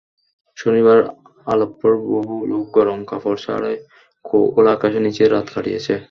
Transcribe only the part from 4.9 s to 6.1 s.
নিচে রাত কাটিয়েছে।